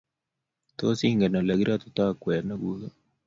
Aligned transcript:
Tos, 0.77 0.99
ingen 1.09 1.37
olegiratitoi 1.41 2.13
kwenyonikguk? 2.21 2.93